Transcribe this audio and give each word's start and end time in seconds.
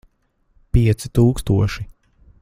Pieci 0.77 1.11
tūkstoši. 1.19 1.85